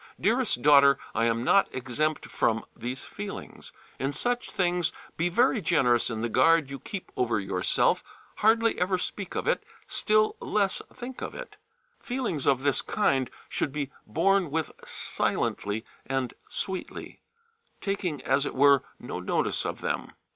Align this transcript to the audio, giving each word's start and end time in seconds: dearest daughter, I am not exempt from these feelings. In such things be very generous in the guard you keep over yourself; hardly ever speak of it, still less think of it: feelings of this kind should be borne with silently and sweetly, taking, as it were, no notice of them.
dearest 0.19 0.63
daughter, 0.63 0.97
I 1.13 1.25
am 1.25 1.43
not 1.43 1.69
exempt 1.71 2.25
from 2.25 2.65
these 2.75 3.03
feelings. 3.03 3.71
In 3.99 4.13
such 4.13 4.49
things 4.49 4.91
be 5.15 5.29
very 5.29 5.61
generous 5.61 6.09
in 6.09 6.21
the 6.21 6.27
guard 6.27 6.71
you 6.71 6.79
keep 6.79 7.11
over 7.15 7.39
yourself; 7.39 8.03
hardly 8.37 8.79
ever 8.79 8.97
speak 8.97 9.35
of 9.35 9.47
it, 9.47 9.61
still 9.85 10.37
less 10.39 10.81
think 10.91 11.21
of 11.21 11.35
it: 11.35 11.55
feelings 11.99 12.47
of 12.47 12.63
this 12.63 12.81
kind 12.81 13.29
should 13.47 13.71
be 13.71 13.91
borne 14.07 14.49
with 14.49 14.71
silently 14.83 15.85
and 16.07 16.33
sweetly, 16.49 17.19
taking, 17.79 18.23
as 18.23 18.47
it 18.47 18.55
were, 18.55 18.81
no 18.99 19.19
notice 19.19 19.67
of 19.67 19.81
them. 19.81 20.13